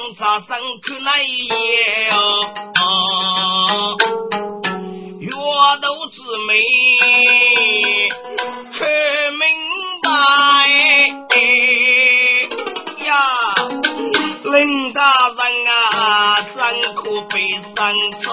[0.00, 0.48] 大人茶生
[0.80, 1.54] 看那一眼
[2.14, 3.94] 哦，
[5.20, 5.28] 月
[5.82, 6.16] 都之
[6.46, 6.48] 美
[8.78, 8.88] 看
[9.34, 9.42] 明
[10.02, 10.08] 白
[13.04, 13.12] 呀，
[14.44, 15.38] 林大人
[15.68, 15.68] 啊，
[16.46, 16.58] 辛
[16.94, 17.34] 苦背
[17.76, 17.78] 上
[18.22, 18.30] 错，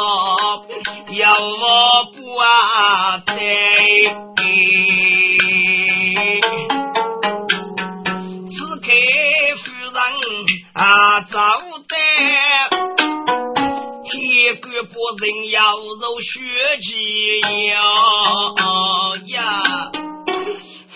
[1.12, 2.46] 要我不啊
[3.26, 3.36] 对。
[15.28, 16.40] 不人要肉血
[16.82, 17.74] 鸡腰
[19.28, 19.62] 呀。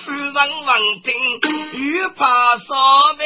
[0.05, 0.71] 夫人闻
[1.03, 1.11] 听，
[1.73, 2.23] 欲怕
[2.59, 3.23] 烧呗，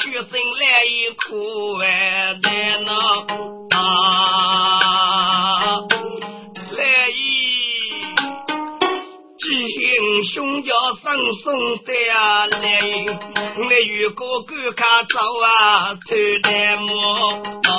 [0.00, 2.48] 决心来一苦万难
[2.84, 2.90] 呐
[3.76, 3.76] 啊，
[6.70, 6.80] 来
[7.10, 7.12] 一
[9.38, 11.04] 几行兄叫生
[11.44, 11.44] 送
[11.84, 16.90] 的啊来，来与哥哥看走啊，头戴帽
[17.68, 17.70] 啊，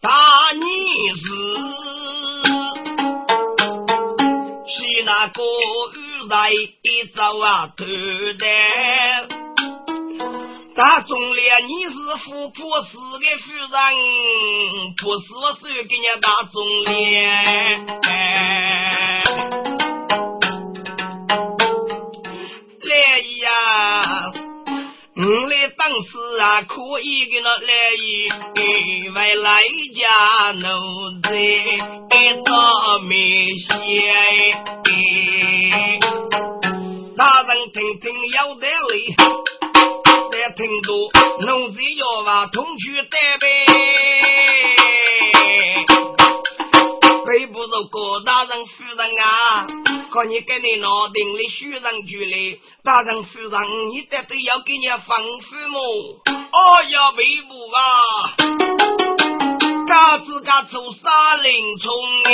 [0.00, 0.08] 大
[0.52, 0.60] 女
[1.12, 1.24] 子，
[4.66, 4.74] 是
[5.04, 5.42] 那个
[5.94, 5.96] 雨
[6.28, 8.44] 来一早啊头的。
[10.74, 11.92] 大众了，你是
[12.24, 12.98] 富婆是个
[13.38, 13.68] 夫人，
[15.02, 15.58] 不是我手
[15.88, 16.88] 给你大众了。
[25.22, 26.08] 我来当时
[26.40, 29.60] 啊，可以给那来一位来
[29.94, 33.12] 家奴才一道没
[33.58, 33.68] 写。
[37.18, 39.14] 大人听听要得嘞，
[40.32, 40.88] 再听多
[41.40, 44.09] 奴才要把同去带呗。
[47.80, 49.66] 背不着郭大人夫人啊，
[50.10, 53.62] 可你跟你脑顶里虚人距离，大人夫人
[53.94, 54.98] 你得得要给你吩
[55.40, 55.80] 咐么？
[56.26, 57.80] 哦呀，背部啊，
[59.86, 61.94] 嘎子嘎走沙林冲
[62.24, 62.30] 哎，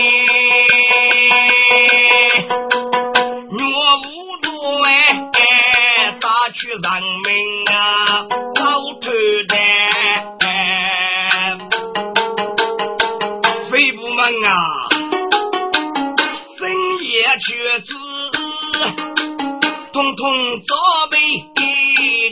[3.52, 4.90] 我无多哎，
[6.20, 6.82] 杀去人
[7.25, 9.10] 命啊，老头
[9.48, 9.54] 的。
[13.70, 14.88] 飞部门啊，
[17.48, 17.93] 夜却知，
[19.93, 20.22] 统统
[20.66, 21.16] 早被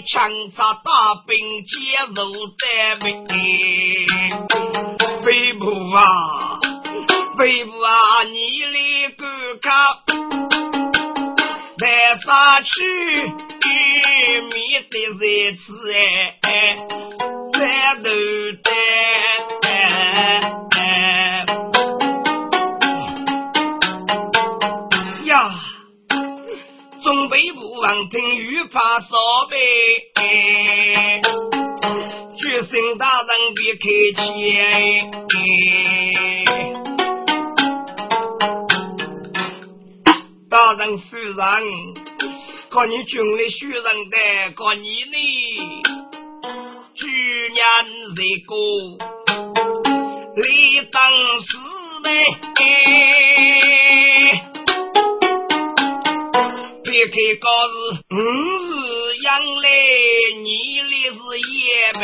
[0.08, 1.72] 枪杀大兵接
[2.08, 2.14] 入
[2.58, 3.06] 单位。
[5.25, 5.64] 飞部
[5.94, 6.58] 啊，
[7.38, 8.76] 飞部啊，你来
[9.16, 9.22] 观
[9.62, 9.72] 看，
[11.78, 11.84] 来
[12.19, 12.66] 杀去
[14.52, 15.22] 面对在
[15.56, 15.64] 此
[16.43, 16.49] 哎，
[17.52, 18.11] 战斗
[27.85, 29.07] 北部王听雨怕烧
[29.51, 29.57] 呗，
[32.39, 33.83] 决心大人别客
[34.17, 34.25] 气。
[40.49, 41.37] 大人夫人，
[42.71, 44.17] 看你军里许人的，
[44.57, 45.17] 看你呢，
[46.95, 47.07] 去
[47.53, 47.61] 年
[48.17, 48.55] 这个
[50.37, 50.43] 你
[50.91, 50.97] 当
[51.41, 51.49] 时
[52.03, 52.09] 呗。
[56.94, 57.75] 别开告示，
[58.08, 59.26] 我是杨
[59.62, 59.67] 来，
[60.44, 60.46] 你
[60.79, 61.19] 的是
[61.50, 61.58] 叶
[61.94, 62.00] 呗。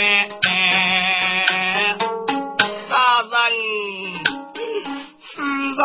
[2.89, 2.93] 大
[3.23, 3.31] 人，
[5.31, 5.33] 夫
[5.79, 5.81] 人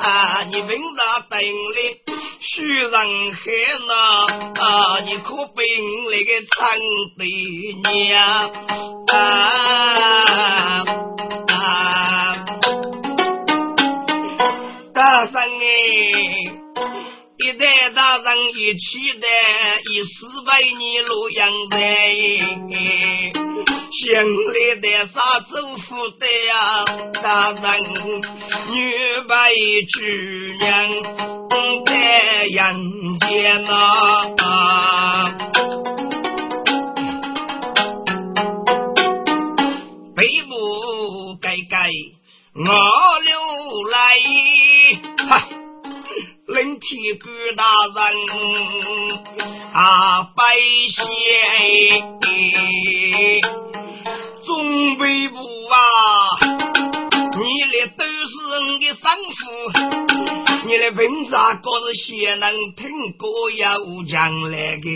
[0.00, 0.06] 啊，
[0.50, 1.00] 你凭啥
[1.30, 1.80] 等哩？
[2.40, 3.40] 虚人害
[3.86, 3.90] 呢？
[4.60, 4.66] 啊，
[5.06, 5.26] 你可
[5.56, 6.56] 被我那个长
[7.16, 7.24] 辈
[7.82, 8.52] 娘
[9.14, 9.16] 啊！
[18.22, 19.26] 人一起的，
[19.92, 21.76] 一四百年洛阳在，
[23.90, 25.16] 乡里的啥
[25.50, 25.86] 州府
[26.18, 26.52] 的呀？
[27.22, 27.58] 大人
[28.70, 28.76] 女
[29.28, 29.32] 白
[29.94, 29.96] 举
[30.60, 30.66] 娘
[31.84, 31.90] 在
[32.46, 32.56] 人
[33.20, 33.68] 间啊！
[40.16, 40.52] 北部
[41.40, 41.90] 改改
[42.54, 42.60] 我
[43.20, 43.30] 留
[43.90, 43.96] 来。
[45.28, 45.30] 哈，
[46.48, 47.62] 领提官大
[47.94, 48.02] 人
[49.74, 50.42] 啊，百
[50.88, 51.04] 姓
[54.46, 55.36] 总备部
[55.68, 55.76] 啊，
[57.36, 59.04] 你的都是我的生
[59.36, 59.38] 父，
[60.66, 64.88] 你的文章可是先能听过有将来的。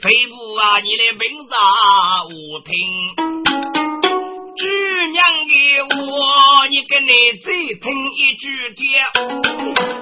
[0.00, 1.58] 飞部啊，你的文章
[2.28, 2.70] 我听。
[4.68, 5.52] 娘的
[5.96, 7.12] 我，你跟你
[7.44, 7.46] 再
[7.80, 8.44] 听一句
[8.74, 8.80] 的，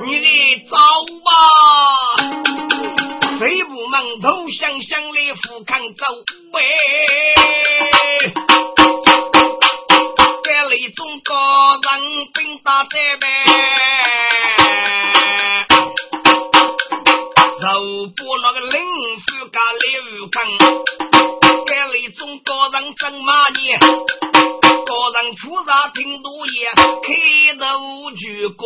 [0.05, 0.27] 你得
[0.69, 0.77] 走
[1.25, 1.29] 吧。
[3.39, 6.05] 飞不蒙头，想想的富康走
[6.53, 6.55] 呗。
[10.45, 11.35] 这里中国
[11.83, 11.91] 人
[12.35, 13.25] 兵打在呗，
[17.61, 17.67] 肉
[18.17, 18.77] 不那个领
[19.21, 19.91] 夫干刘
[20.29, 20.37] 康，
[21.67, 24.30] 这里中国人怎么呢？
[24.91, 27.15] 高人菩萨听多言，开
[27.61, 28.65] 头句歌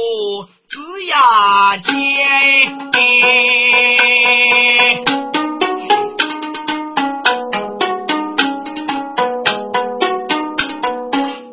[0.71, 1.85] 子呀尖。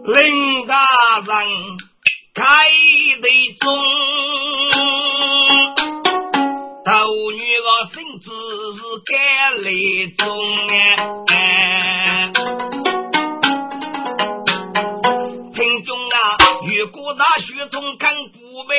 [0.05, 0.73] 林大
[1.19, 1.27] 人
[2.33, 2.41] 开
[3.21, 3.27] 的
[3.59, 3.67] 中，
[6.85, 6.91] 斗
[7.33, 8.25] 女个性子
[8.77, 9.13] 是该
[9.49, 9.67] 来
[10.17, 10.23] 中
[11.27, 11.70] 哎。
[17.11, 18.73] 古大学通看古呗，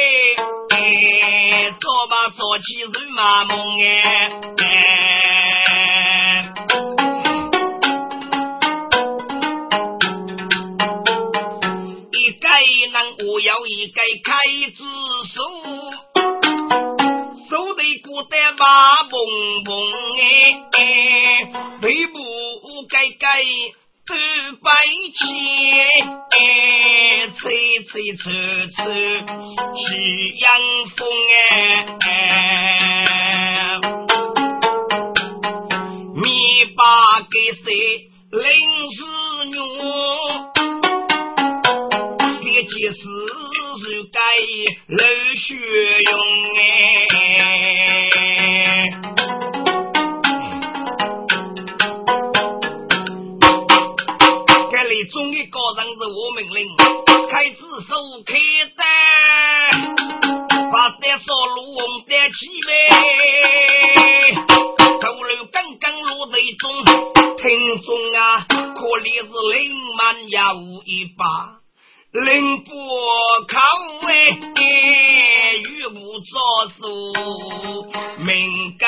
[1.79, 4.31] 早把早起人马梦哎，
[12.11, 12.49] 一改
[12.91, 14.39] 能我要一改开
[14.71, 14.83] 支
[15.35, 15.43] 手，
[17.51, 19.13] 手得古代马蹦
[19.67, 19.77] 蹦
[20.73, 20.81] 哎，
[21.83, 22.19] 背部
[22.89, 23.45] 改改。
[24.05, 24.69] 都白
[25.15, 25.23] 起，
[28.15, 28.29] 吹吹
[28.69, 28.85] 吹吹，
[29.77, 29.89] 夕
[30.39, 30.47] 阳
[30.97, 31.01] 风
[31.41, 32.11] 哎，
[36.15, 36.23] 米
[36.77, 36.81] 八
[37.31, 37.65] 给谁
[38.31, 38.41] 临
[38.93, 38.99] 时
[39.55, 39.57] 用？
[42.43, 42.97] 这几时
[43.83, 44.19] 是该
[44.89, 45.01] 流
[45.37, 45.41] 血
[46.11, 46.13] 用
[46.59, 46.61] 哎。
[55.11, 56.59] 中一个人是我命令，
[57.81, 58.35] 手开
[58.77, 58.83] 单，
[60.71, 62.37] 把单扫路红单起
[62.67, 62.71] 呗。
[65.01, 66.65] 头路刚刚落在中，
[67.39, 67.43] 听
[67.83, 69.61] 中啊，可怜是林
[69.97, 70.01] 满
[70.31, 71.25] 呀无一把，
[72.13, 72.71] 林不
[73.49, 73.61] 靠
[74.07, 74.11] 哎，
[75.57, 76.31] 雨无着
[76.79, 76.83] 数，
[78.19, 78.87] 命该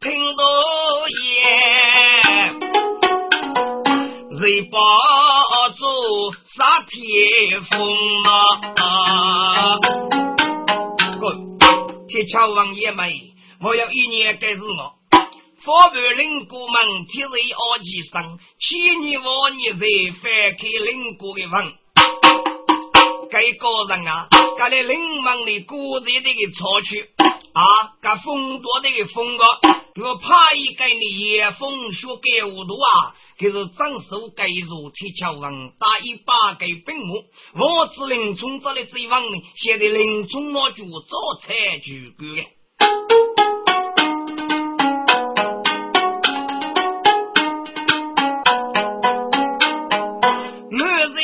[0.00, 0.42] 听到
[1.08, 1.40] 言，
[4.38, 4.80] 谁帮
[5.74, 6.96] 助杀铁
[7.68, 7.70] 风
[8.24, 8.28] 啊？
[12.08, 13.08] 铁桥王爷们，
[13.62, 14.94] 我要一年该是我。
[15.62, 19.80] 方便领国们提人二级生，千年五年才
[20.22, 20.22] 翻
[20.56, 21.72] 开领国的房。
[23.30, 24.26] 该个人啊，
[24.58, 27.10] 该来领门的古人的个草区。
[27.52, 27.62] 啊，
[28.00, 29.44] 噶风多的风个，
[30.02, 33.14] 我怕一给你夜风雪给无度啊！
[33.38, 42.42] 可是张手给如铁桥王打一把给本木，我只林冲这里这一王呢，现在林冲我就早才举官的。
[50.70, 51.14] 男人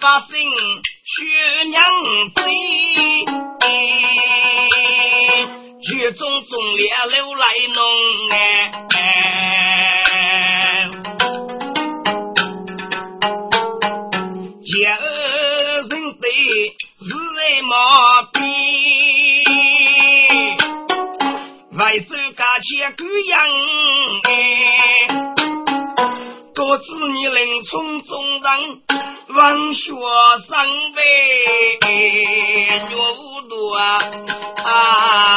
[0.00, 0.28] 发生
[1.04, 1.82] 血娘
[2.34, 2.40] 子。
[6.12, 7.82] 雨中中烈流来弄
[8.30, 8.36] 哎，
[14.66, 14.72] 家
[15.88, 15.90] 人
[16.20, 16.24] 对
[17.00, 17.72] 日来毛
[18.34, 18.40] 病，
[21.78, 22.04] 外手
[22.36, 23.32] 家钱贵样
[24.24, 24.30] 哎。
[26.54, 28.82] 多子女临从中人，
[29.28, 31.00] 文学生呗，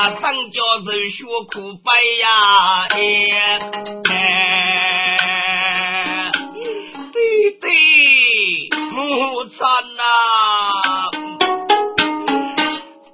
[0.05, 1.89] 啊，当教授学苦白
[2.21, 2.95] 呀，哎
[4.11, 4.13] 哎，
[7.11, 7.17] 对
[7.59, 7.65] 对，
[8.91, 9.57] 母亲
[9.97, 10.03] 呐，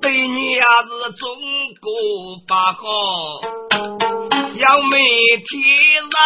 [0.01, 0.65] 对你也是
[1.17, 1.23] 中
[1.79, 1.87] 国
[2.45, 2.83] 不好。
[4.57, 4.99] 要每
[5.47, 5.49] 天
[6.11, 6.19] 来，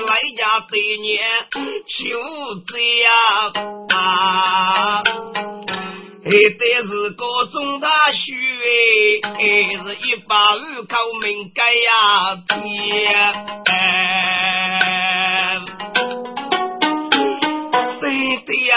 [0.00, 0.40] 来家
[0.70, 1.20] 对年
[1.86, 1.94] 求
[2.66, 2.68] 子
[3.02, 3.10] 呀
[3.94, 5.02] 啊，
[6.26, 8.34] 还得是个中大学，
[9.22, 12.56] 还是一百二口名该呀爹。
[18.00, 18.02] 谁
[18.44, 18.74] 的呀？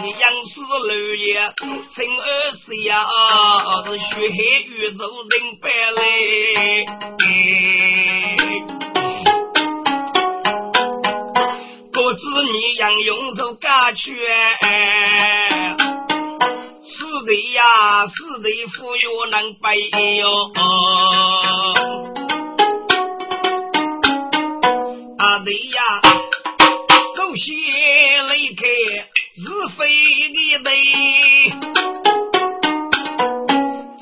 [0.00, 0.50] 你杨氏
[0.88, 1.28] 六爷，
[1.94, 2.26] 生二
[2.64, 3.04] 岁呀，
[3.84, 5.98] 是血海宇宙人白来。
[11.92, 12.18] 不知
[12.50, 14.16] 你杨用手干去。
[17.20, 18.48] 是的呀，是的，
[18.78, 18.98] 富裕
[19.30, 19.66] 能背
[20.16, 20.24] 哟。
[25.18, 25.80] 啊对呀，
[27.16, 27.46] 首先
[28.26, 28.64] 来看
[29.36, 29.44] 是
[29.76, 29.78] 非
[30.32, 30.68] 的对，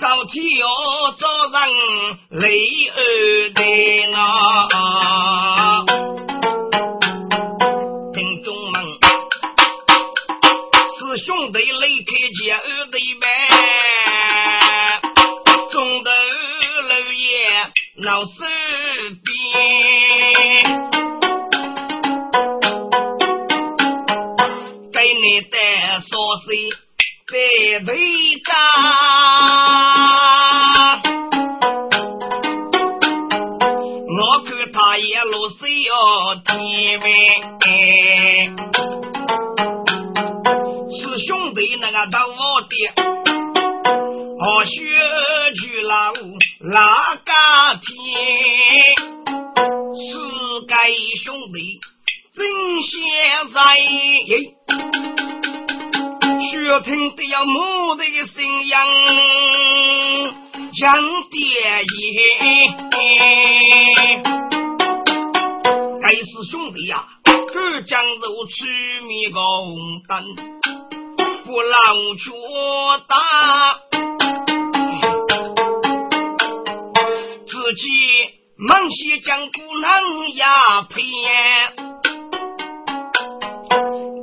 [0.00, 0.62] 早天要
[1.18, 1.56] 早上
[2.30, 2.38] 雷
[2.94, 2.98] 二
[3.52, 3.58] 对
[4.12, 5.57] 啊。
[18.08, 18.32] 爷闹事
[19.22, 19.28] 边。
[24.90, 25.56] 给你的
[26.08, 26.48] 说谁
[27.26, 27.30] 在
[27.84, 27.92] 对
[28.46, 28.50] 家？
[34.10, 35.92] 我看他也落水要
[36.46, 37.04] 天呗，
[40.90, 42.72] 是兄弟那个到我的，
[44.40, 44.70] 我学
[45.60, 46.12] 去老
[46.72, 47.27] 哪个天？
[49.94, 50.06] 是
[50.66, 50.74] 该
[51.24, 51.56] 兄弟。
[52.34, 52.40] 真
[52.82, 52.92] 现
[53.52, 53.58] 在，
[56.40, 56.50] 学
[56.84, 57.50] 听得要母
[57.96, 58.70] 的声音，
[60.74, 60.78] 像
[61.30, 61.36] 爹
[61.98, 62.00] 爷。
[66.00, 66.92] 该是兄弟呀，
[67.24, 68.54] 这江州取
[69.04, 70.10] 米个红灯，
[71.44, 71.72] 不让
[72.16, 72.24] 脚
[73.08, 73.14] 打，
[78.58, 80.98] 己忙些将不能呀骗。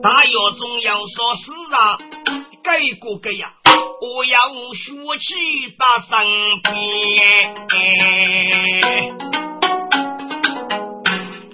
[0.01, 1.97] 大药总要说是啊，
[2.61, 3.53] 改过改呀，
[4.01, 4.37] 我要
[4.73, 6.25] 学起打上
[6.63, 7.55] 边。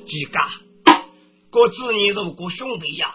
[0.07, 0.39] 几个，
[1.51, 3.13] 各子你如果兄弟呀，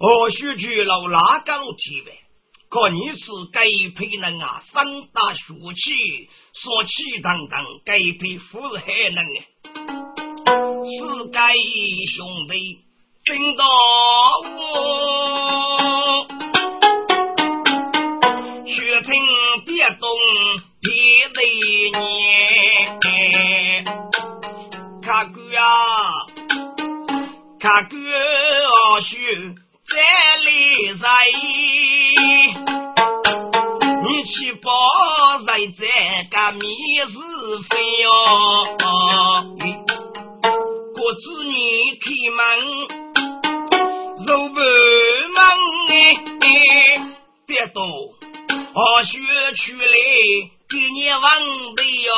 [0.00, 2.25] 我学去老哪个路提呗？
[2.68, 3.62] 可你是该
[3.96, 9.40] 配人啊，三大学气，说起等等，该配富海能呢？
[10.84, 11.54] 是该
[12.16, 12.84] 兄弟。
[13.24, 13.64] 听到
[14.56, 14.60] 我，
[18.66, 19.10] 学听
[19.64, 20.04] 别动
[20.80, 20.90] 别
[21.34, 21.38] 的
[21.98, 23.84] 念，
[25.02, 25.60] 看哥呀，
[27.58, 29.16] 看哥啊，学
[29.96, 30.02] 在
[30.44, 31.08] 里在，
[34.04, 34.68] 你去包
[35.46, 35.80] 在这
[36.28, 36.60] 个米
[37.06, 37.12] 是
[37.70, 37.72] 非
[38.02, 38.06] 哟，
[40.92, 41.56] 国子女
[42.02, 42.04] 开
[42.36, 42.38] 门。
[44.26, 44.58] 走不
[45.34, 45.40] 忙
[46.40, 46.46] 哎，
[47.46, 49.18] 别动，我学
[49.54, 51.22] 去嘞，给你忘
[51.74, 52.12] 的哟。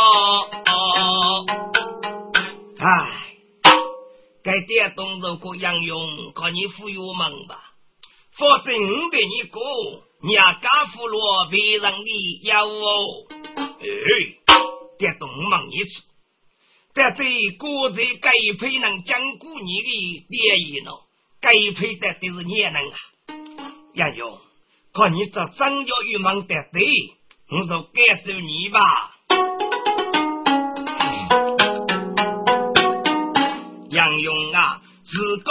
[2.80, 2.86] 哎，
[4.42, 7.66] 该点动作个杨勇，看你忽悠忙吧。
[8.38, 9.60] 否则我给你过，
[10.22, 13.26] 你也敢俘虏别人的妖哦。
[13.80, 13.84] 哎，
[14.96, 16.04] 点动忙一次，
[16.94, 17.24] 但这
[17.58, 18.30] 国贼该
[18.60, 21.04] 配能讲古你的电影了。
[21.40, 22.96] 该配的都是年人啊，
[23.94, 24.38] 杨勇，
[24.92, 26.86] 看你这张家玉忙得对，
[27.50, 28.80] 我就感受你吧。
[33.90, 35.50] 杨勇啊，自个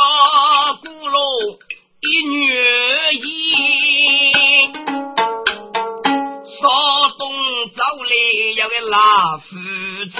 [0.81, 1.19] 古老
[1.66, 1.66] 一
[2.29, 2.31] 女
[3.21, 3.25] 一，
[6.61, 6.63] 少
[7.17, 7.21] 东
[7.75, 8.11] 走来
[8.55, 8.97] 要个老
[9.37, 9.45] 夫
[10.05, 10.15] 妻，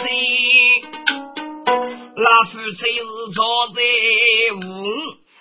[2.16, 3.00] 老夫妻是
[3.34, 3.40] 坐
[3.74, 3.80] 在
[4.56, 4.60] 屋。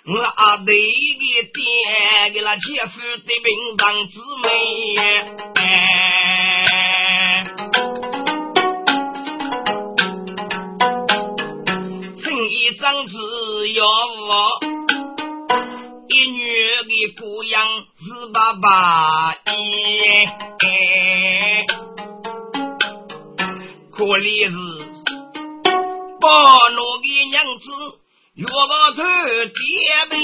[0.09, 0.71] 我阿弟的
[1.53, 1.59] 爹
[2.33, 4.47] 给那姐夫的名堂姊妹，
[12.23, 13.13] 成一张纸
[13.73, 13.85] 要
[14.29, 14.31] 我
[16.97, 17.53] 的姑娘
[17.99, 19.33] 是爸爸，
[23.91, 24.55] 可怜是
[26.19, 26.27] 把
[26.69, 27.65] 那个娘子。
[28.35, 29.57] 岳王头爹
[30.11, 30.15] 妹，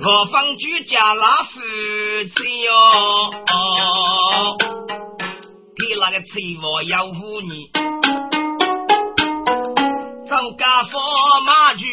[0.00, 1.60] 我方居家拉夫
[2.24, 2.70] 妻哟，
[5.76, 6.26] 给那个财
[6.62, 7.70] 王要护你，
[10.38, 11.00] 早上家佛
[11.44, 11.84] 马驹，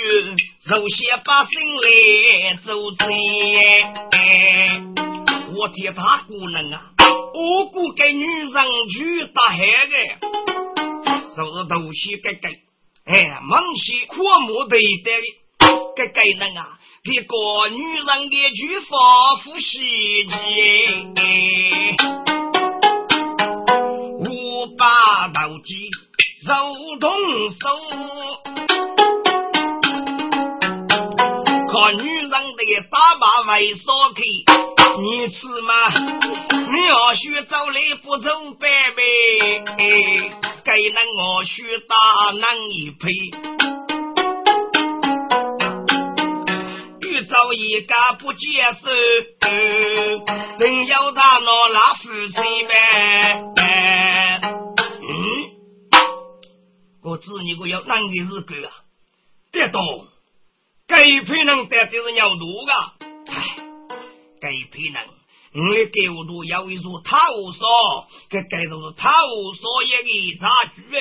[0.65, 3.03] 肉些百姓来走贼。
[5.55, 6.91] 我替他姑娘啊，
[7.33, 9.93] 我姑给女人去打海的，
[11.35, 12.49] 就是头西给给，
[13.05, 15.23] 哎，忙西阔木对待的，
[15.95, 17.35] 给给人啊，这个
[17.69, 18.95] 女人的句发
[19.43, 20.35] 夫喜节，
[24.19, 25.89] 五把刀戟
[26.45, 26.51] 手
[26.99, 27.09] 动
[27.49, 27.65] 手。
[31.67, 34.21] 看女人的打把为所去，
[35.01, 35.73] 你吃嘛？
[36.71, 38.29] 你要学走来不走
[38.59, 39.01] 白白，
[40.63, 43.09] 给那我学打难一配。
[47.01, 48.45] 遇着一个不接
[48.83, 48.85] 受，
[50.59, 52.73] 人要他拿那夫妻呗。
[57.05, 58.71] 我知你个要难的日子啊，
[59.51, 60.07] 得懂。
[60.87, 62.73] 该批人得就是尿毒个，
[63.31, 63.57] 唉，
[64.41, 64.95] 该批人，
[65.53, 67.15] 我的狗肚有一座套
[67.53, 69.11] 所，这该就是套
[69.61, 69.91] 所一
[70.33, 70.99] 个差距哎。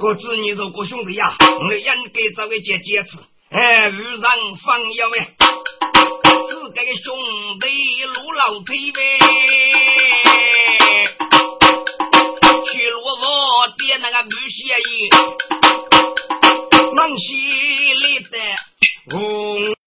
[0.00, 3.18] 我知你说个兄弟呀，我应该找个姐姐吃，
[3.50, 5.36] 哎，遇上放药哎，
[6.48, 7.14] 是这个兄
[7.60, 9.18] 弟路老腿呗，
[13.20, 14.58] 我的那个女鞋
[14.90, 14.90] 衣。
[16.94, 17.24] 忙西
[17.94, 18.36] 里的，
[19.16, 19.81] 我。